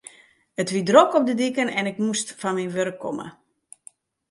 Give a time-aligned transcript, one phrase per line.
[0.61, 3.27] It wie drok op de diken en ik moast fan myn wurk komme.